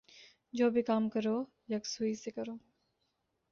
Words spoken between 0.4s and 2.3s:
جو بھی کام کرو یکسوئی